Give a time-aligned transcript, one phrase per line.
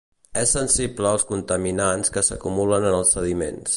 [0.43, 3.69] És sensible als contaminants que s'acumulen en els sediments.